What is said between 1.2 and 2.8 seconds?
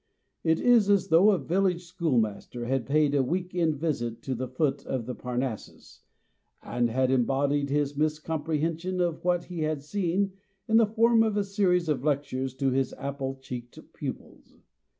a village schoolmaster